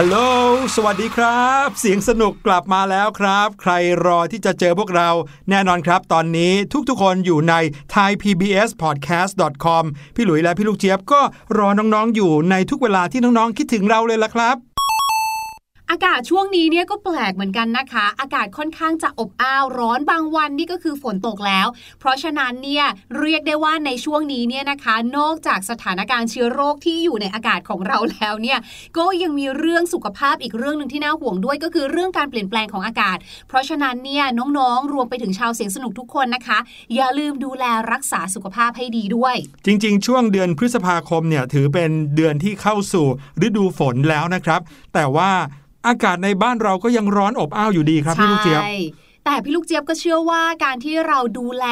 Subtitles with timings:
[0.00, 0.18] ฮัลโหล
[0.76, 3.72] สวัสดีครับ เสียงสนุกกลับมาแล้วครับ ใคร
[4.06, 5.10] รอที่จะเจอพวกเรา
[5.50, 6.52] แน่นอนครับ ตอนนี้
[6.88, 7.54] ทุกๆคนอยู่ใน
[7.94, 9.84] thaipbspodcast.com
[10.14, 11.20] พี่หลุยและพี่ลูกเจี๊ยบก็
[11.58, 14.77] รอน้องๆอยู่ในทุกเวลาที่น้องๆคิดถึงเราเลยละครับ
[15.90, 21.66] อากาศช่วงนี้เนี่ยก็แปลกเหมือนกันนะคะ อากาศค่อนข้างจะอบอ้าวร้อนบางวันนี่ก็คือฝนตกแล้ว
[22.00, 22.84] เพราะฉะนั้นเนี่ย
[23.20, 28.58] เรียกได้ว่าในช่วงนี้เนี่ยนะคะ นอกจากสถานการณ์เชื้อโรคที่อยู่ในอากาศของเราแล้วเนี่ย
[28.98, 33.16] ก็ยังมีเรื่องสุขภาพอีกเรื่องหนึ่งที่น่าห่วงด้วยก็คือเรื่องการเปลี่ยนแปลงของอากาศ
[33.48, 36.58] เพราะฉะนั้นเนี่ยน้องๆ รวมไปถึงชาวเสียงสนุกทุกคนนะคะ
[36.94, 39.34] อย่าลืมดูแลรักษาสุขภาพให้ดีด้วย
[39.66, 43.06] จริง ๆ ช่วงเดือนพฤษภาคมเนี่ยถือเป็นเดือนที่เข้าสู่
[43.46, 44.60] ฤดูฝนแล้วนะครับ
[44.94, 45.30] แต่ว่า
[45.88, 48.74] อากาศในบ้านเราก็ยังร้อนอบอ้าวอยู่ดีครับพี่ลูกเจี๊ยบใช่
[49.24, 51.66] แต่พี่ลูกเจี๊ยบก็เชื่อว่าการที่เราดูแล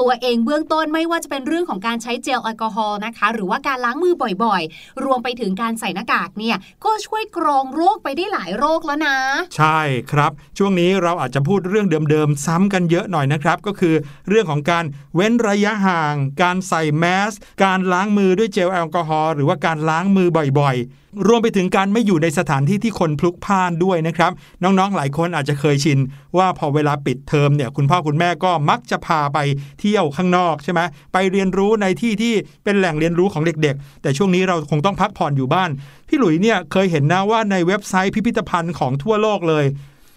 [0.00, 4.14] ตัวเองเบื้องต้นไม่ว่าจะเป็นเรื่องของการใช้เจลแอลกอฮอล์นะคะ หรือว่าการล้างมือ
[4.44, 9.16] บ่อยๆ รวมไปถึงการใส่หน้ากากเนี่ยก็ช่วยกรองโรคไปได้หลายโรคแล้วนะ
[9.56, 9.80] ใช่
[10.12, 13.94] ครับ ช่วงนี้เราอาจจะพูดเรื่องเดิมๆซ้ำกันเยอะหน่อยนะครับ ก็คือ
[14.28, 14.84] เรื่องของการ
[15.14, 17.32] เว้นระยะห่าง การใส่แมส
[17.64, 20.28] การล้างมือด้วยเจลแอลกอฮอล์หรือว่าการล้างมือ
[20.60, 25.98] บ่อยๆ รวมไปถึงการไม่อยู่ในสถานที่ที่คนพลุกพล่านด้วยนะครับ น้องๆหลายคนอาจจะเคยชิน
[26.38, 29.38] ว่าพอเวลาปิดเทอมเนี่ยคุณพ่อคุณแม่ก็มักจะพาไป
[29.80, 30.80] เที่ยวข้างนอกใช่ไหม
[31.12, 35.70] ไปเรียนรู้ในที่ที่เป็นแหล่งเรียนรู้ของเด็กๆ แต่ช่วงนี้เราคงต้องพักผ่อนอยู่บ้าน
[36.08, 39.64] พี่หลุยเนี่ยเคยเห็นนะว่าในเว็บไซต์พิพิธภัณฑ์ของทั่วโลกเลย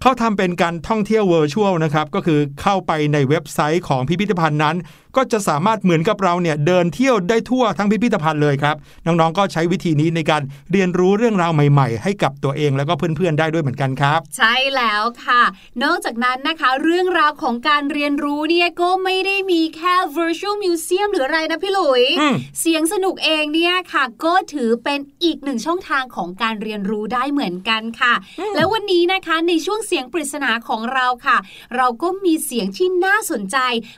[0.02, 4.76] เขาทำเป็นการท่องเที่ยว virtual นะครับ ก็คือเข้าไปในเว็บไซต์ของพิพิธภัณฑ์นั้น
[5.16, 8.76] ก็จะสามารถเหมือนกับเราเนี่ยเดินเที่ยวได้ทั่วทั้งพิพิธภัณฑ์เลยครับ
[9.06, 10.42] น้องๆก็ใช้วิธีนี้ในการ
[10.72, 15.44] เรียนรู้เรื่องราวใหม่ ๆ ให้กับตัวเองแล้วก็เพื่อนๆได้ด้วยเหมือนกันครับ ใช่แล้วค่ะ
[15.84, 28.14] นอกจากนั้นนะคะ เรื่องราวของการเรียนรู้เนี่ยก็ไม่ได้มีแค่ virtual museum หรืออะไรนะพี่หลุยอืมเสียงสนุกเองเนี่ยค่ะ ก็ถือเป็นอีกหนึ่งช่องทางของการเรียนรู้ได้เหมือนกันค่ะ
[28.56, 31.38] แล้ววันนี้นะคะในช่วงเสียงปริศนาของเราค่ะ
[31.76, 33.58] เราก็มีเสียงที่น่าสนใจ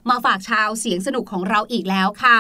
[0.10, 2.38] มาฝากชาวเสียงสนุกของเราอีกแล้วค่ะ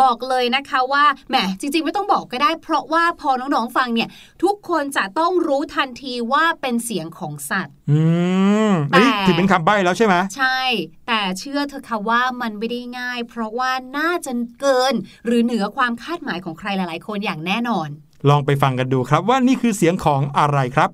[0.00, 4.08] บอกเลยนะคะว่าแหมจริง ๆ ไม่ต้องบอกก็ได้ เพราะว่าพอน้องๆฟังเนี่ย
[4.42, 8.00] ทุกคนจะต้องรู้ทันทีว่าเป็นเสียงของสัตว์ อื
[8.70, 10.60] มอันนี้แต่ถือเป็นคำใบ้แล้วใช่ไหมใช่
[11.06, 14.94] แต่เชื่อเธอะค่ะว่ามันไม่ได้ง่าย เพราะว่าน่าจะเกิน
[15.26, 17.88] หรือเหนือความคาดหมายของใครหลาย ๆ คนอย่างแน่นอน
[18.28, 20.90] ลองไปฟังกันดูครับว่านี่คือเสียงของอะไรครับ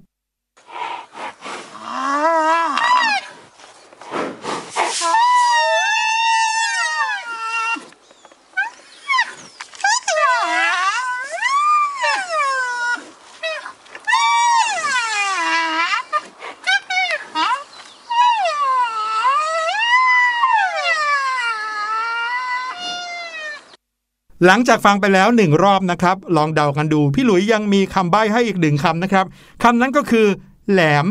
[24.46, 29.26] หลังจากฟังไปแล้วหนึ่งรอบนะครับ ลองเดากันดู พี่หลุยยังมีคำใบ้ให้อีกหนึ่งคำนะครับ
[29.62, 30.26] คำนั้นก็คือ
[30.70, 31.06] แหลม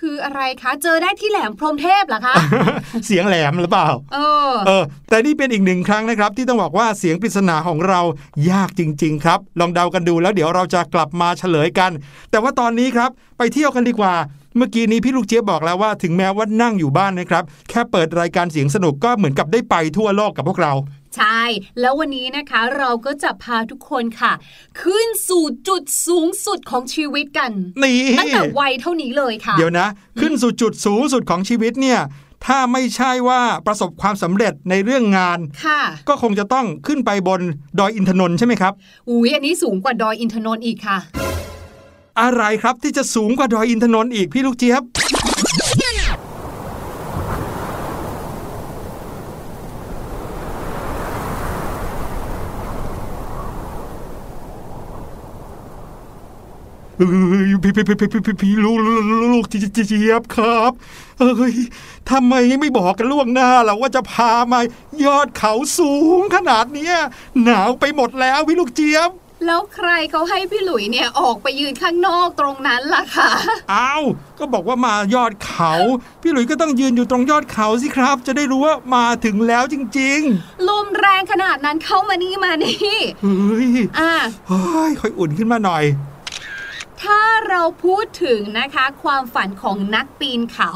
[0.00, 2.34] คืออะไรคะ เจอได้ที่แหลมพรหมเทพเหรอคะ
[3.06, 4.18] เสียงแหลมหรือเปล่า เอ
[4.50, 8.00] อ เออ แต่นี่เป็นอีกหนึ่งครั้งนะครับ ที่ต้องบอกว่าเสียงปริศนาของเรา
[8.50, 11.90] ยากจริง ๆ ครับ ลองเดากันดูแล้วเดี๋ยวเราจะกลับมาเฉลยกัน
[12.30, 14.14] แต่ว่าตอนนี้ครับ ไปเที่ยวกันดีกว่า
[14.56, 20.72] เมื่อกี้นี้พี่ลูกเจี๊ยบบอกแล้วว่าถึงแม้ว่านั่งอยู่บ้านนะครับ แค่เปิดรายการเสียงสนุกก็เหมือนกับได้ไปทั่วโลกกับพวกเรา
[21.16, 21.42] ใช่
[21.80, 24.32] แล้ววันนี้นะคะเราก็จะพาทุกคนค่ะ
[24.82, 27.50] ขึ้นสู่จุดสูงสุดของชีวิตกัน
[27.82, 29.88] นี่ตั้งแต่วัยเท่านี้เลยค่ะ เดี๋ยวนะ
[30.20, 32.00] ขึ้นสู่จุดสูงสุดของชีวิตเนี่ย
[32.46, 37.40] ถ้าไม่ใช่ว่าประสบความสำเร็จในเรื่องงาน ค่ะ ก็คงจะต้องขึ้นไปบน
[37.78, 38.72] ดอยอินทนนท์ใช่ไหมครับ
[39.08, 40.98] อุ้ยอันนี้สูงกว่าดอยอินทนนท์อีกค่ะ
[42.20, 44.82] อะไรครับที่จะสูงกว่าดอยอินทนนท์อีกพี่ลูกเจี๊ยบ
[56.98, 60.72] พี่พี่พี่พี่พี่พี่ลูกลูกลูกเจี๊ยบครับ
[61.18, 61.54] เอ้ย
[62.10, 64.60] ทำไมไม่บอกกันล่วงหน้าล่ะว่าจะพามา
[65.04, 66.96] ยอดเขาสูงขนาดเนี้ย
[67.42, 69.10] หนาวไปหมดแล้วพี่ลูกเจี๊ยบ
[69.46, 73.30] แล้วใครเขาให้พี่หลุยเนี่ยออกไปยืนข้างนอกตรงนั้นล่ะค่ะ
[73.72, 74.02] อ้าว
[74.38, 75.72] ก็บอกว่ามายอดเขา
[76.22, 80.20] พี่หลุยก็ต้องยืนอยู่ตรงยอดเขาสิครับ จะได้รู้ว่ามาถึงแล้วจริง
[80.68, 84.12] ลมแรงขนาดนั้นเข้ามานี่มานี่เฮ้ยอะ
[84.48, 85.84] เฮ้ยค่อยอุ่นขึ้นมาหน่อย
[87.02, 90.72] ถ้าเราพูดถึงนะคะ ความฝันของนักปีนเขา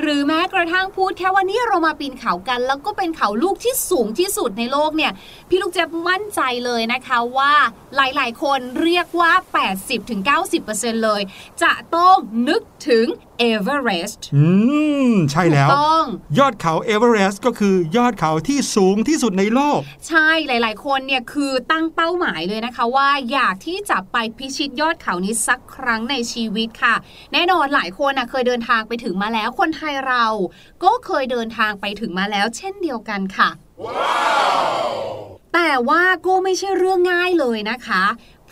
[0.00, 5.12] หรือแม้กระทั่งพูดแค่ว่านี่เรามาปีนเขากัน แล้วก็เป็นเขาลูกที่สูงที่สุดในโลกเนี่ย
[5.48, 7.52] พี่ลูกเจ็บมั่นใจเลยนะคะว่า
[7.96, 9.32] หลายๆ คนเรียกว่า
[9.98, 11.22] 80-90%เลย
[11.62, 12.16] จะต้อง
[12.48, 13.06] นึกถึง
[13.38, 14.46] เอเวอเรสต์อื
[15.10, 16.04] ม ใช่แล้วต้อง
[16.38, 26.94] ยอดเขาเอเวอเรสต์ก็คือยอดเขาที่สูงที่สุดในโลก ใช่หลาย ๆ คนเนี่ยคือตั้งเป้าหมายเลยนะคะว่าอยากที่จะไปพิชิตยอดเขานี้สักครั้งในชีวิตค่ะ
[27.32, 30.24] แน่นอนหลายคนนะเคยเดินทางไปถึงมาแล้ว คนไทยเรา
[30.84, 33.48] ก็เคยเดินทางไปถึงมาแล้ว เช่นเดียวกันค่ะ
[35.54, 38.02] แต่ว่าก็ไม่ใช่เรื่องง่ายเลยนะคะ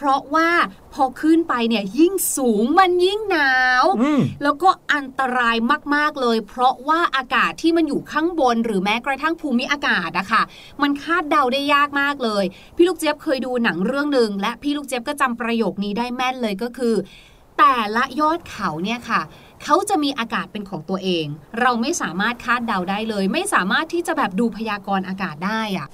[0.02, 0.50] เพราะว่า
[0.94, 3.52] พอขึ้นไปเนี่ยยิ่งสูงมันยิ่งหนา
[3.82, 5.56] วอืมแล้วก็อันตราย
[5.94, 10.42] มากๆเลย เพราะว่าอากาศที่มันอยู่ข้างบน หรือแม้กระทั่งภูมิอากาศอะค่ะ
[10.82, 12.44] มันคาดเดาได้ยากมากเลย
[12.76, 16.94] พี่ลูกเจี๊ยบเคยดูหนังเรื่องหนึ่งและพี่ลูกเจี๊ยบก็จำประโยคนี้ได้แม่นเลยก็คือ
[17.58, 19.20] แต่ละยอดเขาเนี่ยค่ะ
[19.64, 21.26] เขาจะมีอากาศเป็นของตัวเอง
[21.60, 25.88] เราไม่สามารถคาดเดาได้เลย ไม่สามารถที่จะแบบดูพยากรณ์อากาศได้อะ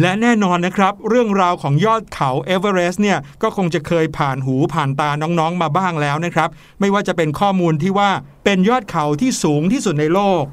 [0.00, 6.48] และแน่นอนนะครับ เรื่องราวของยอดเขาเอเวอเรสต์เนี่ยก็คงจะเคยผ่านหูผ่านตาน้องๆมาบ้างแล้วนะครับ
[6.80, 8.10] ไม่ว่าจะเป็นข้อมูลที่ว่า
[8.44, 10.44] เป็นยอดเขาที่สูงที่สุดในโลก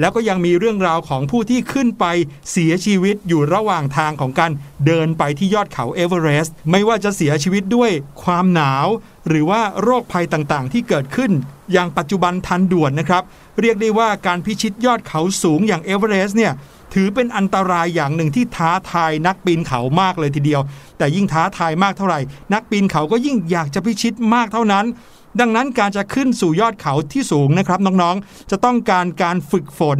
[0.00, 2.04] แล้วก็ยังมีเรื่องราวของผู้ที่ขึ้นไป
[2.50, 4.52] เสียชีวิตอยู่ระหว่างทางของการ
[4.86, 7.90] เดินไปที่ยอดเขาเอเวอเรสต์ไม่ว่าจะเสียชีวิตด้วย
[8.22, 8.86] ความหนาว
[9.28, 11.30] หรือว่าโรคภัยต่างๆ ที่เกิดขึ้น
[11.72, 13.22] อย่างปัจจุบันทันด่วนนะครับ
[13.60, 16.52] เรียกได้ว่าการพิชิตยอดเขาสูงอย่างเอเวอเรสต์เนี่ย
[16.94, 20.60] ถือเป็นอันตรายอย่างหนึ่งที่ท้าทายนักปีนเขามากเลยทีเดียว
[20.98, 22.20] แต่ยิ่งท้าทายมากเท่าไหร่
[22.54, 24.84] นักปีนเขาก็ยิ่งอยากจะพิชิตมากเท่านั้น
[25.40, 29.98] ดังนั้นการจะขึ้นสู่ยอดเขาที่สูงนะครับน้องๆ จะต้องการการฝึกฝน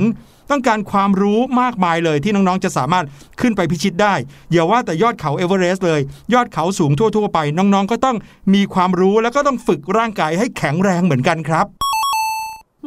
[0.50, 3.04] ต้องการความรู้มากมายเลยที่น้องๆ จะสามารถ
[3.40, 4.14] ขึ้นไปพิชิตได้
[4.52, 6.00] อย่าว่าแต่ยอดเขาเอเวอเรสต์เลย
[6.34, 8.16] ยอดเขาสูงทั่วๆ ไปน้องๆ ก็ต้อง
[8.54, 11.66] มีความรู้แล้วก็ต้องฝึกร่างกายให้แข็งแรงเหมือนกันครับ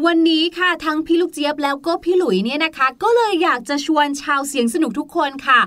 [0.06, 5.60] วันนี้ค่ะทั้งพี่ลูกเจี๊ยบแล้วก็พี่หลุยเนี่ยนะคะ ก็เลยอยากจะชวนชาวเสียงสนุกทุกคนค่ะ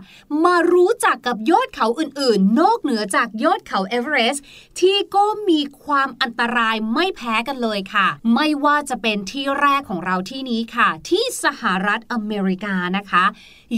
[0.45, 4.45] มารู้จักกับยอดเขาอื่นๆ นอกเหนือจากยอดเขาเอเวอเรสต์
[4.81, 13.25] ที่ก็มีความอันตรายไม่แพ้กันเลยค่ะ ไม่ว่าจะเป็นที่แรกของเราที่นี้ค่ะ ที่สหรัฐอเมริกานะคะ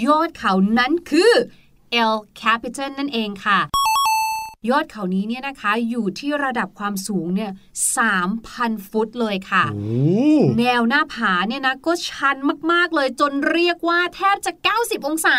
[0.07, 1.33] ยอดเขานั้นคือ
[2.03, 3.61] El Capitan นั่นเองค่ะ
[4.71, 7.50] ยอดเขานี้เนี่ยนะคะอยู่ที่ระดับความสูงเนี่ย
[8.21, 9.94] 3,000ฟุตเลยค่ะโอ้
[10.59, 12.37] แนวหน้าผาเนี่ยนะก็ชัน
[12.73, 15.38] มากๆเลยจนเรียกว่าแทบจะ 90 องศา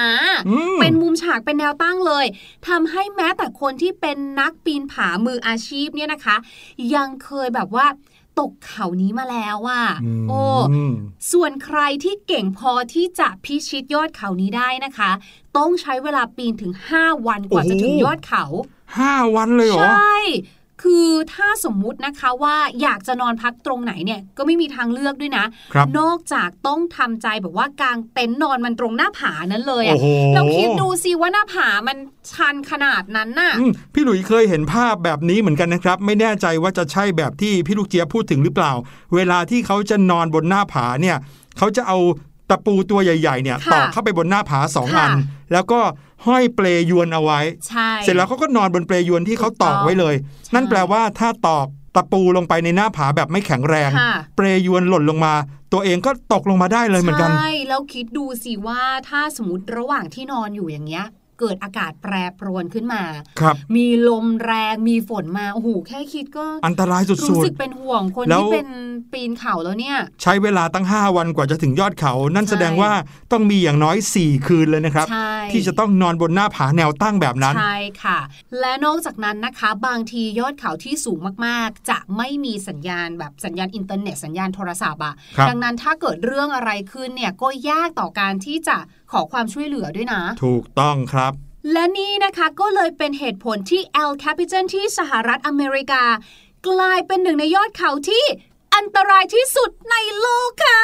[0.50, 2.25] อืมเป็นมุมฉากเป็นแนวตั้งเลย
[2.67, 6.36] ทำให้แม้แต่คนที่เป็นนักปีนผามืออาชีพเนี่ยนะคะ
[6.96, 7.88] ยังเคยแบบว่า
[8.39, 9.84] ตกเขานี้มาแล้วอะ
[10.29, 10.41] โอ้
[10.91, 10.94] ม
[11.32, 15.12] ส่วนใครที่เก่งพอที่จะพิชิตยอดเขานี้ได้นะคะ
[15.58, 18.46] ต้องใช้เวลาปีนถึง 5 วันกว่าจะถึงยอดเขา
[19.00, 20.16] ห้าวันเลยเหรอ ใช่
[20.84, 31.98] คือถ้าสมมุตินะคะว่าอยากจะนอนพักตรงไหนเนี่ยก็ไม่มีทางเลือกด้วยนะครับนอกจากต้องทำใจแบบว่ากางเต็นท์นอนมันตรงหน้าผานั้นเลยอะโอ้โหเราคิดดูสิว่าหน้าผามัน
[32.32, 38.72] ชันขนาดนั้นน่ะอืมพี่หลุยเคยเห็นภาพแบบนี้เหมือนกันนะครับ ไม่แน่ใจว่าจะใช่แบบที่พี่ลูกเจี๊ยบพูดถึงหรือเปล่า
[39.16, 41.18] เวลาที่เขาจะนอนบนหน้าผาเนี่ย
[41.58, 41.98] เขาจะเอา
[42.50, 45.12] ตะปูตัวใหญ่ๆเนี่ยค่ะตอกเข้าไปบนหน้าผาสองค่ะอัน
[45.54, 45.80] แล้วก็
[46.26, 55.34] ห้อยเปลยวนเอาไว้ใช่เสร็จแล้วเขาก็นอนบนเปลยวนที่เขาตอกไว้เลยใช่นั่นแปลว่าถ้าตอกตะปูลงไปในหน้าผาแบบไม่แข็งแรงค่ะเปลยวนหล่นลงมา
[55.74, 61.06] ตัวเองก็ตกลงมาได้เลยเหมือนกัน ใช่ แล้วคิดดูสิว่าถ้าสมมติระหว่างที่นอนอยู่อย่างเงี้ย
[61.39, 63.04] เกิดอากาศแปรปรวนขึ้นมา
[63.39, 68.70] ครับมีลมแรงมีฝนมาโอ้โหแค่คิดก็อันตรายสุรู้ดสึกเป็นห่วงคนแล้วที่เป็น
[69.13, 72.92] ปีนเขาแล้วเนี่ยๆใช้เวลาตั้ง 5 วันกว่าจะถึงยอดเขา นั่นใช่แสดงว่า
[73.32, 78.20] ต้องมีอย่างน้อย 4 คืนเลยนะครับใช่ที่จะต้องนอนบนหน้าผาแนวตั้งแบบนั้นใช่ค่ะ
[78.60, 88.77] และนอกจากนั้นนะคะ บางทียอดเขาที่สูงมากๆ จะไม่มีสัญญาณแบบสัญญาณอินเทอร์เน็ตสัญญาณโทรศัพท์อะครับดังนั้นถ้าเกิดเรื่องอะไรขึ้นเนี่ยก็ยากต่อการที่จะ
[89.12, 91.34] ขอความช่วยเหลือด้วยนะ ถูกต้องครับ
[91.72, 96.04] และนี่นะคะก็เลยเป็นเหตุผลที่ El Capitan ที่สหรัฐอเมริกา
[96.68, 98.26] กลายเป็นหนึ่งในยอดเขาที่
[98.76, 100.82] อันตรายที่สุดในโลกค่ะ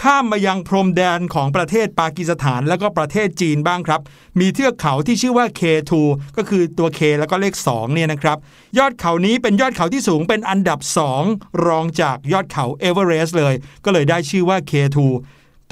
[0.00, 4.00] ข้ามมายังพรมแดนของประเทศปากีสถานแล้วก็ประเทศจีนบ้างครับ
[4.40, 5.92] มีเทือกเขาที่ชื่อว่า K2
[6.36, 8.38] ก็คือตัว K แล้วก็เลข2เนี่ยนะครับ
[8.78, 10.78] ยอดเขานี้เป็นยอดเขาที่สูงเป็นอันดับ
[11.22, 14.98] 2 รองจากยอดเขาเอเวอเรสต์เลย ก็เลยได้ชื่อว่า K2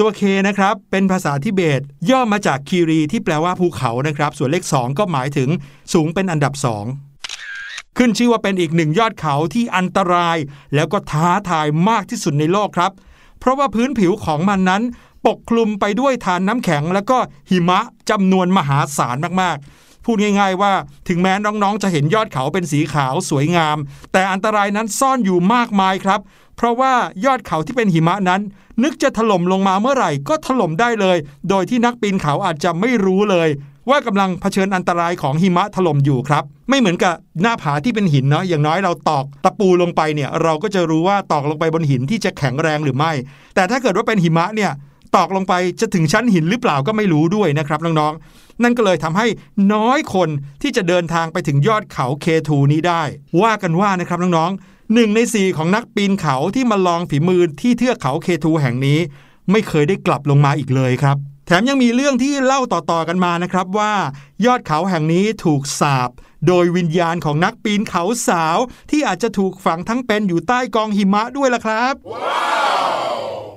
[0.01, 5.49] ตัว K นะครับ เป็นภาษาทิเบต ย่อมาจากคีรีที่แปลว่าภูเขานะครับ ส่วนเลข 2 ก็หมายถึง
[5.93, 6.55] สูงเป็นอันดับ
[7.25, 10.37] 2 ขึ้นชื่อว่าเป็นอีกหนึ่งยอดเขาที่อันตราย
[10.75, 12.93] แล้วก็ท้าทายมากที่สุดในโลกครับ
[13.41, 14.83] เพราะว่าพื้นผิวของมันนั้น
[15.27, 17.19] ปกคลุมไปด้วยทานน้ำแข็ง แล้วก็
[17.51, 20.73] หิมะจำนวนมหาศาลมากๆพูดง่ายๆว่า
[21.09, 23.77] ถึงแม้น้องๆ จะเห็นยอดเขาเป็นสีขาวสวยงาม
[24.13, 26.21] แต่อันตรายนั้นซ่อนอยู่มากมายครับ
[26.57, 26.93] เพราะว่า
[27.25, 28.41] ยอดเขาที่เป็นหิมะนั้น
[28.83, 31.17] นึกจะถล่มลงมาเมื่อไหร่ก็ถล่มได้เลย
[31.49, 33.49] โดยที่นักปีนเขาอาจจะไม่รู้เลย
[33.91, 43.13] ว่ากำลังเผชิญอันตรายของหิมะถล่มอยู่ครับ ไม่เหมือนกับหน้าผาที่เป็นหินเนาะอย่างน้อยเราตอกตะปูลงไปเนี่ย เราก็จะรู้ว่าตอกลงไปบนหินที่จะแข็งแรงหรือไม่
[43.55, 44.73] แต่ถ้าเกิดว่าเป็นหิมะเนี่ย
[45.17, 49.27] ตอกลงไปจะถึงชั้นหินหรือเปล่าก็ไม่รู้ด้วยนะครับน้องๆ นั่นก็เลยทำให้
[49.75, 50.29] น้อยคน
[50.63, 53.03] ที่จะเดินทางไปถึงยอดเขาเคทูนี้ได้
[53.43, 58.99] ว่ากันว่านะครับน้องๆ หนึ่งในสี่ของนักปีนเขาที่มาลองฝีมือที่เทือกเขาเคทูแห่งนี้
[59.51, 61.17] ไม่เคยได้กลับลงมาอีกเลยครับ
[61.47, 63.93] แถมยังมีเรื่องที่เล่าต่อๆกันมานะครับว่า
[64.45, 66.11] ยอดเขาแห่งนี้ถูกสาบ
[66.47, 68.59] โดยวิญญาณของนักปีนเขาสาว
[68.91, 71.95] ที่อาจจะถูกฝังทั้งเป็นอยู่ใต้กองหิมะด้วยล่ะครับ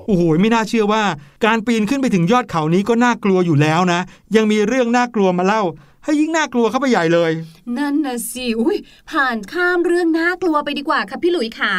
[0.05, 1.03] โอ้โหไม่น่าเชื่อว่า
[1.45, 4.01] การปีนขึ้นไปถึงยอดเขานี้ก็น่ากลัวอยู่แล้วนะ
[4.35, 5.63] ยังมีเรื่องน่ากลัวมาเล่า
[6.03, 7.31] ให้ยิ่งน่ากลัวเข้าไปใหญ่เลย
[7.77, 8.77] นั่นนะสิอุ้ย
[9.11, 11.73] ผ่านข้ามเรื่องน่ากลัวไปดีกว่าค่ะพี่หลุยขา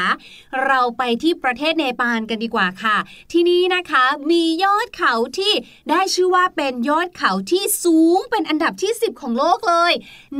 [0.66, 2.96] เราไปที่ประเทศเนปาลกันดีกว่าค่ะ
[3.32, 5.52] ที่นี่นะคะมียอดเขาที่
[5.90, 9.92] ได้ชื่อว่าเป็นยอดเขาที่สูงเป็นอันดับที่ 10 ของโลกเลย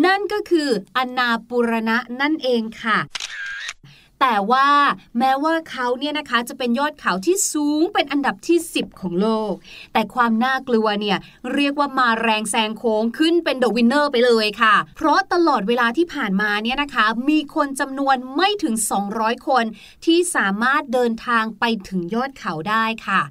[0.04, 2.98] นั่นก็คืออันนาปุรณะนั่นเองค่ะ
[4.20, 4.68] แต่ว่า
[5.18, 9.52] แม้ว่าเขาเนี่ยนะคะจะเป็นยอดเขาที่สูงเป็นอันดับที่ 10 ของโลก
[9.92, 11.18] แต่ความน่ากลัวเนี่ย
[11.54, 18.74] เรียกว่ามาแรงแซงโค้งขึ้นเป็น the winner ไปเลยค่ะ เพราะตลอดเวลาที่ผ่านมาเนี่ยนะคะ มีคนจำนวนไม่ถึง
[19.10, 19.64] 200 คน
[20.04, 23.22] ที่สามารถเดินทางไปถึงยอดเขาได้ค่ะ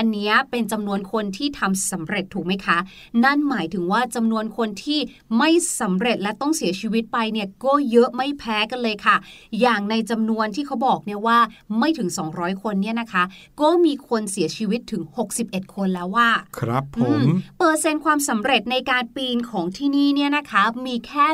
[0.00, 2.78] อันเนี้ยเป็นจำนวนคนที่ทำสำเร็จถูกไหมคะ
[3.24, 5.00] นั่นหมายถึงว่าจำนวนคนที่
[5.38, 9.16] ไม่สำเร็จและต้องเสียชีวิตไปเนี่ยก็เยอะไม่แพ้กันเลยค่ะ
[9.60, 11.38] อย่างในจำนวนที่เขาบอกเนี่ยว่า
[11.78, 13.24] ไม่ถึง 200 คนเนี่ยนะคะ
[13.60, 15.02] ก็มีคนเสียชีวิตถึง
[15.38, 17.24] 61 คนแล้วว่า ครับผอืม
[17.58, 21.26] เปอร์เซ็นต์ความสำเร็จในการปีนของที่นี่เนี่ยนะคะมีแค่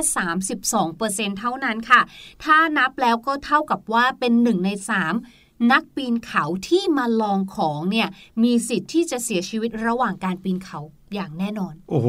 [0.44, 2.00] 32เปอร์เซ็นต์เท่านั้นค่ะ
[2.44, 8.08] ถ้านับแล้วก็เท่ากับว่าเป็นหนึ่งใน 3 นักปีนเขาที่มาลองของเนี่ย
[8.42, 10.80] มีสิทธิ์ที่จะเสียชีวิตระหว่างการปีนเขา
[11.14, 12.08] อย่างแน่นอน โอ้โห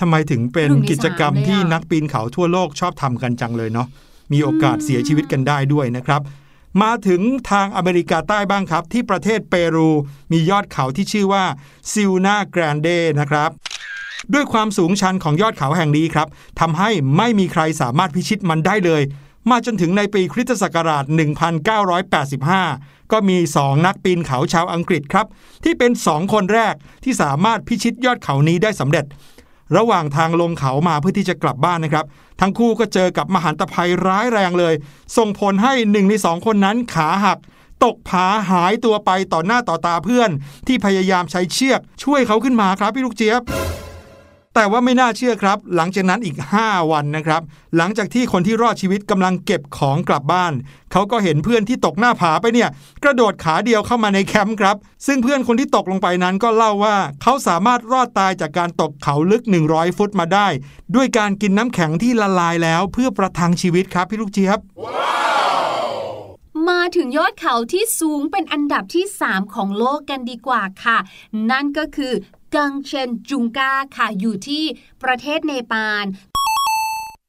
[0.00, 3.88] ทำไมถึงเป็นหนึ่งในกิจกรรมสามเลยอะที่นักปีนเขาทั่วโลกชอบทำกันจังเลยเนาะ
[4.32, 6.20] มีโอกาสเสียชีวิตกันได้ด้วยนะครับ
[6.82, 7.20] มาถึง
[7.50, 9.90] ทางอเมริกาใต้บ้างครับ ที่ประเทศเปรู
[10.32, 11.44] มียอดเขาที่ชื่อว่า
[11.92, 12.88] ซิลนาแกรนเด
[13.20, 13.50] นะครับ
[14.34, 16.28] ด้วยความสูงชันของยอดเขาแห่งนี้ครับ
[16.60, 19.02] ทำให้ไม่มีใครสามารถพิชิตมันได้เลย
[19.50, 21.04] มาจนถึงในปีคริสตศักราช
[22.28, 25.26] 1985 ก็มี 2 นักปีนเขาชาวอังกฤษครับ
[25.64, 29.04] ที่เป็น 2 คนแรกที่สามารถพิชิตยอดเขานี้ได้สำเร็จ
[29.76, 32.06] ระหว่างทางลงเขามาเพื่อที่จะกลับบ้านนะครับ
[32.40, 34.74] ทั้งคู่ก็เจอกับมหันตภัยร้ายแรงเลย
[35.16, 37.38] ส่งผลให้หนึ่งในสองคนนั้นขาหัก
[37.84, 40.30] ตกผาหายตัวไปต่อหน้าต่อตาเพื่อน
[40.66, 43.42] ที่พยายามใช้เชือกช่วยเขาขึ้นมาครับพี่ลูกเจี๊ยบ
[44.54, 47.42] แต่ว่าไม่น่าเชื่อครับ หลังจากนั้นอีก 5 วันนะครับ
[47.76, 50.52] หลังจากที่คนที่รอดชีวิตกำลังเก็บของกลับบ้าน
[50.92, 52.68] เขาก็เห็นเพื่อนที่ตกหน้าผาไปเนี่ย
[53.02, 60.48] กระโดดขาเดียวเข้ามาในแคมป์ครับ ซึ่งเพื่อนคนที่ตกลงไปนั้นก็เล่าว่า เขาสามารถรอดตายจากการตกเขาลึก 100 ฟุตมาได้
[60.94, 64.58] ด้วยการกินน้ำแข็งที่ละลายแล้วเพื่อประทังชีวิตครับพี่ลูกเจี๊ยบ
[66.68, 70.98] มาถึงยอดเขาที่สูงเป็นอันดับที่ 3 ของโลกกันดีกว่าค่ะ
[71.50, 72.12] นั่นก็คือ
[72.54, 74.64] กังเชนจุงกาค่ะอยู่ที่
[75.02, 76.04] ประเทศเนปาล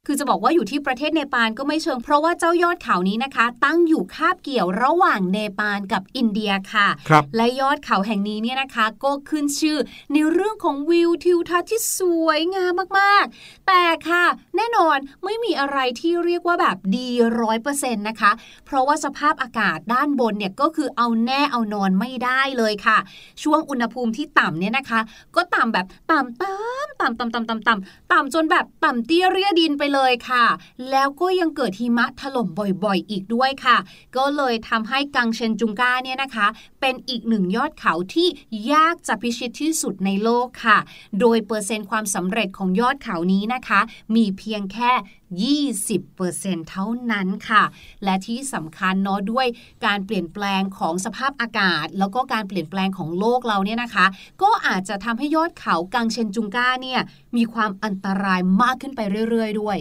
[0.07, 9.77] คือจะบอกว่าอยู่ที่ประเทศเนปาลก็ไม่เชิงเพราะว่าเจ้ายอดเขานี้นะคะ ตั้งอยู่คาบเกี่ยวระหว่างเนปาลกับอินเดียค่ะครับและยอดเขาแห่งนี้เนี่ยนะคะ ก็ขึ้นชื่อ
[10.13, 17.07] ในเรื่องของวิวทิวทัศน์ที่สวยงามมากๆ แต่ค่ะแน่นอนไม่มีอะไรที่เรียกว่าแบบดี
[17.41, 18.31] ร้อยเปอร์เซ็นต์นะคะ
[18.65, 22.97] เพราะว่าสภาพอากาศด้านบนเนี่ยก็คือเอาแน่เอานอนไม่ได้เลยค่ะ
[23.43, 24.99] ช่วงอุณหภูมิที่ต่ำเนี่ยนะคะ
[25.35, 30.45] ก็ต่ำแบบต่ำต่ำต่ำต่ำต่ำต่ำต่ำต่ำจนแบบต่ำเตี้ยเรียดินไปเลยค่ะ
[30.91, 32.47] แล้วก็ยังเกิดหิมะถล่ม
[32.83, 33.77] บ่อยๆ อีกด้วยค่ะ
[34.17, 36.47] ก็เลยทำให้กังเชนจุงกาเนี่ยนะคะ
[36.81, 38.27] เป็นอีกหนึ่งยอดเขาที่
[38.73, 40.77] ยากจะพิชิตที่สุดในโลกค่ะ
[41.19, 43.79] โดยเปอร์เซ็นต์ความสำเร็จของยอดเขานี้นะคะ
[44.15, 44.91] มีเพียงแค่
[46.01, 47.63] 20%เท่านั้นค่ะ
[48.03, 49.47] และที่สำคัญเนาะด้วย
[49.85, 54.05] การเปลี่ยนแปลงของสภาพอากาศ แล้วก็การเปลี่ยนแปลงของโลกเราเนี่ยนะคะ
[54.41, 57.01] ก็อาจจะทำให้ยอดเขากังเชนจุงกาเนี่ย
[57.35, 59.77] มีความอันตรายมากขึ้นไปเรื่อย ๆ ด้วย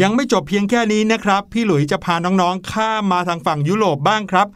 [0.00, 4.48] ยังไม่จบเพียงแค่นี้นะครับ พี่หลุยจะพาน้องๆ ข้ามมาทางฝั่งยุโรปบ้างครับ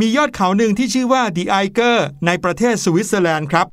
[0.00, 3.66] มียอดเขาหนึ่งที่ชื่อว่าดิไอเกอร์ในประเทศสวิตเซอร์แลนด์ครับ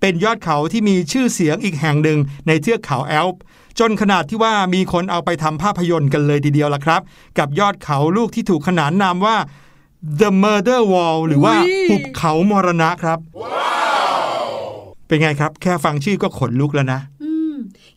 [0.00, 3.40] เป็นยอดเขาที่มีชื่อเสียงอีกแห่งหนึ่งในเทือกเขาแอลป์
[3.78, 7.00] จนขนาดที่ว่ามีคนเอาไปทำภาพยนตร์กันเลยทีเดียวละครับ
[7.38, 9.36] กับยอดเขาลูกที่ถูกขนานนามว่า
[10.20, 13.18] The Murder Wall หรือว่าอุ๊ยหุบเขามรณะครับ
[15.06, 17.17] เป็นไงครับ แค่ฟังชื่อก็ขนลุกแล้วนะอืม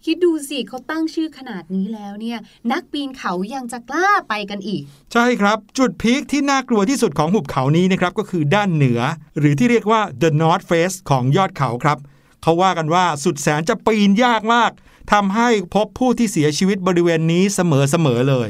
[0.05, 2.39] คิดดูสิเขาตั้งชื่อขนาดนี้แล้วเนี่ย
[2.71, 4.81] นักปีนเขายังจะกล้าไปกันอีก
[5.13, 8.99] ใช่ครับ จุดพีคที่น่ากลัวที่สุดของหุบเขานี้นะครับก็คือด้านเหนือ
[9.39, 11.97] หรือที่เรียกว่า the north face ของยอดเขาครับ
[12.43, 14.71] เขาว่ากันว่าสุดแสนจะปีนยากมาก
[15.11, 17.59] ทำให้พบผู้ที่เสียชีวิตบริเวณนี้เส
[18.05, 18.49] มอๆเลย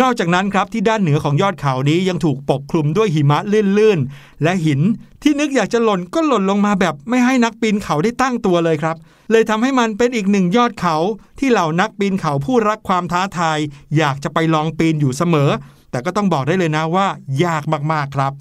[0.00, 3.38] นอกจากนั้นครับที่ด้านเหนือของยอดเขานี้ยังถูกปกคลุมด้วยหิมะ
[3.78, 4.80] ลื่นๆ และหิน
[5.22, 8.96] ที่นึกอยากจะหล่นก็หล่นลงมาแบบไม่ให้นักปีนเขาได้ตั้งตัวเลยครับ
[9.30, 10.96] เลยทำให้มันเป็นอีกหนึ่งยอดเขา
[11.38, 13.58] ที่เหล่านักปีนเขาผู้รักความท้าทาย
[13.96, 15.50] อยากจะไปลองปีนอยู่เสมอ
[15.90, 17.06] แต่ก็ต้องบอกได้เลยนะว่า
[17.44, 18.32] ยากมากๆครับ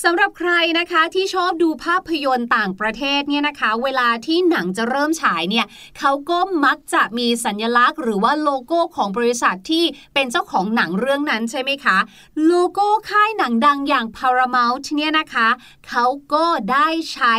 [0.00, 5.66] สำหรับใครนะคะที่ชอบดูภาพยนตร์ต่างประเทศเนี่ยนะคะ เวลาที่หนังจะเริ่มฉายเนี่ย
[5.98, 11.98] เขาก็มักจะมีสัญลักษณ์ หรือว่าโลโก้ของบริษัทที่เป็นเจ้าของหนังเรื่องนั้นใช่ไหมคะ
[12.46, 15.48] โลโก้ค่ายหนังดังอย่าง Paramount เนี่ยนะคะ
[15.88, 17.34] เขาก็ได้ใช้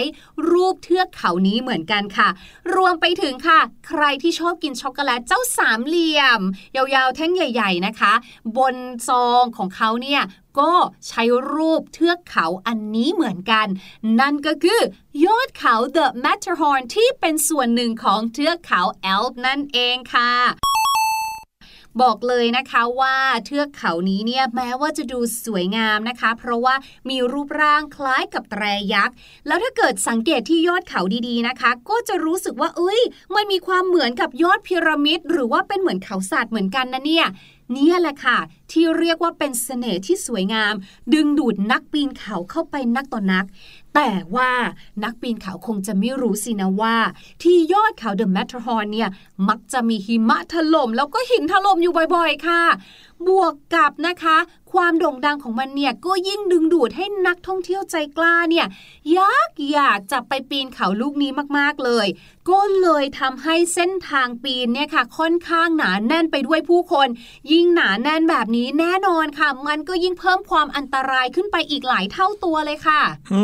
[0.50, 2.30] รูปเทือกเขานี้เหมือนกันค่ะ
[2.76, 6.42] รวมไปถึงค่ะ ใครที่ชอบกินช็อกโกแลตเจ้าสามเหลี่ยม
[6.76, 8.14] ยาวๆแท่งใหญ่ ๆนะคะ
[8.58, 8.76] บน
[9.08, 10.24] ซองของเขาเนี่ย
[10.60, 10.74] ก็
[11.08, 13.68] ใช้รูปเทือกเขาอันนี้เหมือนกัน
[14.20, 14.82] นั่นก็คือ
[15.26, 20.32] ยอดเขา The Matterhorn ที่เป็นส่วนหนึ่งของเทือกเขาแอลป์นั่นเองค่ะ
[22.02, 26.76] บอกเลยนะคะว่าเทือกเขานี้เนี่ยแม้ว่าจะดูสวยงามนะคะ เพราะว่า
[27.10, 28.64] มีรูปร่างคล้ายกับแตร
[28.94, 29.16] ยักษ์
[29.48, 33.02] แล้วถ้าเกิดสังเกตที่ยอดเขาดีๆนะคะ ก็จะรู้สึกว่าเอ้ย
[33.36, 37.26] มันมีความเหมือนกับยอดพีระมิด หรือว่าเป็นเหมือนเขาสัตว์เหมือนกันนะเนี่ย
[37.76, 38.38] นี่แหละค่ะ
[38.72, 40.74] ที่เรียกว่าเป็นเสน่ห์ที่สวยงาม
[41.14, 43.46] ดึงดูดนักปีนเขาเข้าไปนักต่อนัก
[43.96, 44.52] แต่ว่า
[45.04, 46.96] นักปีนเขาคงจะไม่รู้สินะว่า
[47.44, 49.10] ที่ยอดเขา The Matterhorn เนี่ย
[49.50, 52.64] มักจะมีหิมะถล่มแล้วก็หินถล่มอยู่บ่อยๆค่ะ
[53.28, 54.38] บวกกับนะคะ
[54.74, 58.68] ความโด่งดังของมันเนี่ยก็ยิ่งดึงดูดให้นักท่องเที่ยวใจกล้าเนี่ย
[59.14, 62.08] อยากอยากจะไปปีนเขาลูกนี้มากๆเลย
[62.50, 67.08] ก็เลยทำให้เส้นทางปีนเนี่ยค่ะค่อนข้างหนาแน่นไปด้วยผู้คน
[67.52, 73.02] ยิ่งหนาแน่นแบบนี้แน่นอนค่ะ มันก็ยิ่งเพิ่มความอันตรายขึ้นไปอีกหลายเท่าตัวเลยค่ะ
[73.34, 73.44] อื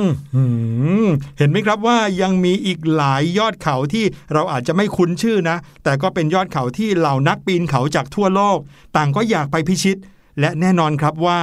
[1.06, 8.58] มเห็นไหมครับว่ายังมีอีกหลายยอดเขาที่เราอาจจะไม่คุ้นชื่อนะ แต่ก็เป็นยอดเขาที่เหล่านักปีนเขาจากทั่วโลก
[8.96, 9.98] ต่างก็อยากไปพิชิต
[10.40, 11.42] และแน่นอนครับว่า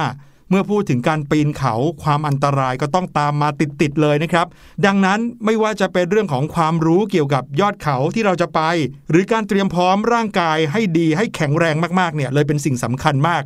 [0.49, 3.49] เมื่อพูดถึงการปีนเขาความอันตรายก็ต้องตามมา
[3.81, 4.47] ติดๆเลยนะครับ
[4.85, 8.61] ดังนั้นไม่ว่าจะเป็นเรื่องของความรู้เกี่ยวกับยอดเขาที่เราจะไป
[9.09, 13.43] หรือการเตรียมพร้อมร่างกายให้ดีให้แข็งแรงมากๆเนี่ยเลยเป็นสิ่งสำคัญมาก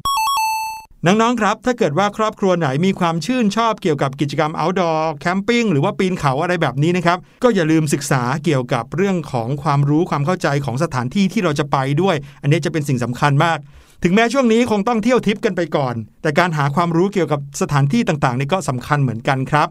[1.06, 13.60] น้องๆครับ ถ้าเกิดว่าครอบครัวไหนมีความชื่นชอบเกี่ยวกับกิจกรรม outdoor แคมปิ้งหรือว่าปีนเขาอะไรแบบนี้นะครับ ก็อย่าลืมศึกษาเกี่ยวกับเรื่องของความรู้ความเข้าใจของสถานที่ที่เราจะไปด้วย อันนี้จะเป็นสิ่งสำคัญมาก
[14.04, 19.68] ถึงแม้ช่วงนี้คงต้องเที่ยวทิปกันไปก่อน แต่การหาความรู้เกี่ยวกับสถานที่ต่างๆนี่ก็สำคัญเหมือนกันครับ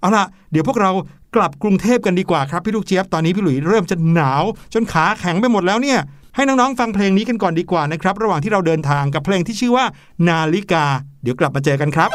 [0.00, 0.90] เอาล่ะ เดี๋ยวพวกเรา
[1.36, 5.98] กลับกรุงเทพกันดีกว่าครับพี่ลูกเจี๊ยบตอนนี้พี่หลุยเริ่มจะหนาว จนขาแข็งไปหมดแล้วเนี่ย
[6.34, 9.84] ให้น้องๆฟังเพลงนี้กันก่อนดีกว่านะครับ ระหว่างที่เราเดินทางกับเพลงที่ชื่อว่า
[10.28, 10.84] นาฬิกา
[11.22, 12.10] เดี๋ยวกลับมาเจอกันครับ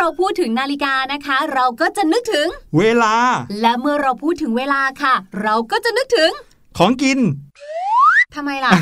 [0.00, 2.46] เมื่อเราพูดถึงนาฬิกานะคะ เราก็จะนึกถึง
[2.78, 3.14] เวลา
[3.60, 6.30] และเมื่อเราพูดถึงเวลาค่ะ เราก็จะนึกถึง
[6.78, 7.18] ของกิน
[8.34, 8.72] ทำไมล่ะ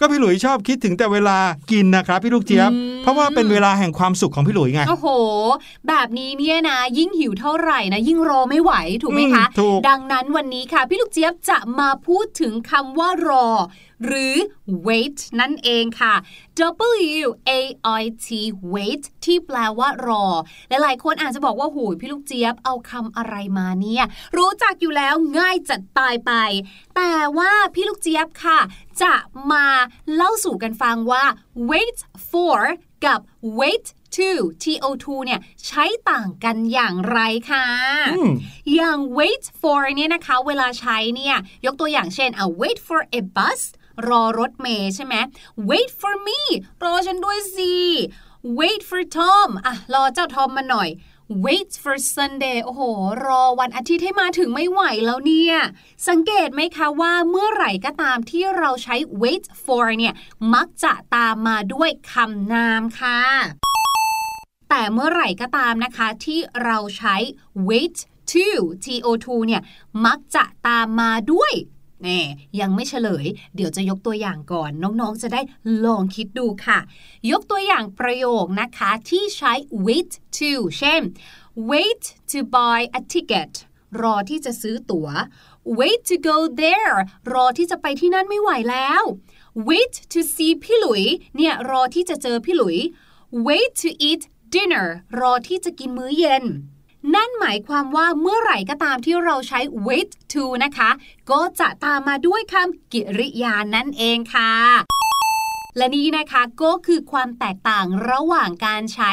[0.00, 1.38] ก็พี่หลุยชอบคิดถึงแต่เวลา
[1.72, 5.06] กินนะครับ พี่ลูกเจี๊ยบอืมเพราะว่าเป็นเวลาแห่งความสุขของพี่หลุยไง โอ้โห
[5.88, 13.48] แบบนี้เนี่ยนะ ยิ่งหิวเท่าไหร่นะ ยิ่งรอไม่ไหวถูกไหมคะอืมถูกดังนั้นวันนี้ค่ะ พี่ลูกเจี๊ยบจะมาพูดถึงคำว่ารอ
[14.04, 14.36] หรือ
[14.86, 16.14] wait นั่นเองค่ะ
[17.24, 17.52] W A
[18.00, 18.28] I T
[18.74, 20.26] wait ที่แปลว่ารอ
[20.68, 24.04] และหลายคนอาจจะบอกว่าหูยพี่ลูกเจี๊ยบเอาคำอะไรมาเนี่ย
[24.36, 26.32] รู้จักอยู่แล้วง่ายจัดตายไป
[26.96, 28.60] แต่ว่าพี่ลูกเจี๊ยบค่ะ
[29.02, 29.14] จะ
[29.52, 29.66] มา
[30.14, 31.24] เล่าสู่กันฟังว่า
[31.70, 31.98] wait
[32.30, 32.58] for
[33.06, 33.20] กับ
[33.58, 34.30] wait to
[34.62, 37.18] to2 เนี่ยใช้ต่างกันอย่างไร
[37.50, 37.66] คะ
[38.16, 38.30] อืม
[38.74, 43.60] อย่าง wait for เนี่ยนะคะ เวลาใช้เนี่ย ยกตัวอย่างเช่นอะ wait for a bus
[44.08, 45.14] รอรถเมย์ใช่ไหม
[45.68, 46.40] wait for me
[46.84, 47.74] รอฉันด้วยสิ
[48.58, 50.88] wait for Tom อะรอเจ้าทอมมาหน่อย
[51.44, 52.82] wait for Sunday โอ้โห
[53.24, 55.56] รอวันอาทิตย์ให้มาถึงไม่ไหวแล้วเนี่ย
[56.08, 60.14] สังเกตไหมคะว่าเมื่อไหร่ก็ตามที่เราใช้ wait for เนี่ย
[60.54, 63.20] มักจะตามมาด้วยคำนามค่ะ
[64.70, 67.16] แต่เมื่อไหร่ก็ตามนะคะที่เราใช้
[67.68, 67.96] wait
[68.30, 68.46] to
[69.24, 69.62] to เนี่ย
[70.06, 71.52] มักจะตามมาด้วย
[72.06, 72.20] น่
[72.60, 75.40] ยังไม่เฉลย เดี๋ยวจะยกตัวอย่างก่อน น้องๆ จะได้
[75.84, 76.78] ลองคิดดูค่ะ
[77.30, 79.52] ยกตัวอย่างประโยคนะคะที่ใช้
[79.86, 81.02] wait to เช่น
[81.70, 83.52] wait to buy a ticket
[84.02, 85.08] รอที่จะซื้อตั๋ว
[85.78, 86.96] wait to go there
[87.32, 89.02] รอที่จะไปที่นั่นไม่ไหวแล้ว
[89.68, 91.04] wait to see พี่หลุย
[91.36, 92.78] เนี่ย รอที่จะเจอพี่หลุย
[93.46, 94.22] wait to eat
[94.54, 94.86] dinner
[95.20, 96.44] รอที่จะกินมื้อเย็น
[97.14, 100.90] นั่นหมายความว่าเมื่อไหร่ก็ตามที่เราใช้ wait to นะคะ
[101.30, 104.52] ก็จะตามมาด้วยคำกริยานั่นเองค่ะ
[105.76, 109.10] และนี่นะคะก็คือความแตกต่างระหว่างการใช้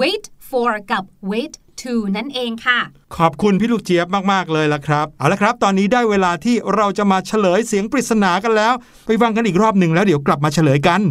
[0.00, 2.80] wait for กับ wait to นั่นเองค่ะ
[3.16, 8.74] ขอบคุณพี่ลูกเจี๊ยบมาก ๆ เลยละครับ เอาละครับ ตอนนี้ได้เวลาที่เราจะมาเฉลยเสียงปริศนากันแล้ว
[9.06, 11.02] ไปฟังกันอีกรอบหนึ่งแล้วเดี๋ยวกลับมาเฉลยกัน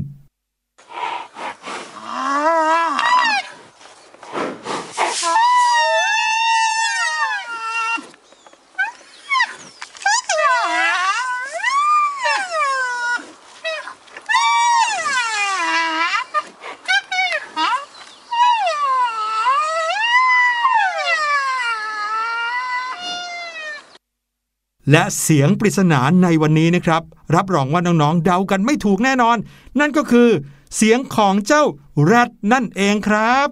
[24.91, 27.01] และเสียงปริศนาในวันนี้นะครับ
[27.35, 29.37] รับรองว่าน้องๆเดากันไม่ถูกแน่นอน
[29.79, 30.29] นั่นก็คือ
[30.75, 31.63] เสียงของเจ้า
[32.05, 33.47] แรดนั่นเองครับ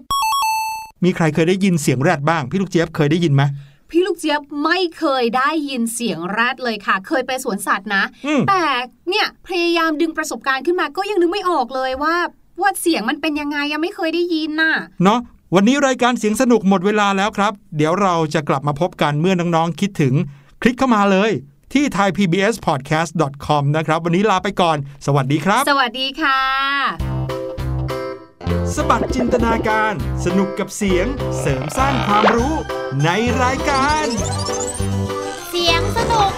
[1.04, 3.42] มีใครเคยได้ยินเสียงแรดบ้าง พี่ลูกเจี๊ยบเคยได้ยินไหม
[3.90, 8.62] พี่ลูกเจี๊ยบไม่เคยได้ยินเสียงแรดเลยค่ะ เคยไปสวนสัตว์นะอืมแต่
[9.08, 12.16] เนี่ยพยายามดึงประสบการณ์ขึ้นมาก็ยังนึกไม่ออกเลยว่า
[12.60, 14.72] ว่าเสียงมันเป็นยังไงยังไม่เคยได้ยินน่ะ
[15.04, 15.20] เนาะ
[15.54, 20.14] วันนี้รายการเสียงสนุกหมดเวลาแล้วครับ เดี๋ยวเราจะกลับมาพบกันเมื่อน้องๆคิดถึง
[20.62, 21.30] คลิกเข้ามาเลย
[21.74, 26.40] ที่ thaipbspodcast.com นะครับ วันนี้ลาไปก่อน สวัสดีครับ สวัสดีค่ะ
[28.74, 29.92] สบัดจินตนาการ
[30.24, 31.06] สนุกกับเสียง
[31.40, 32.54] เสริมสร้างความรู้
[33.04, 33.10] ใน
[33.42, 34.06] รายการ
[35.50, 36.32] เสียงสนุก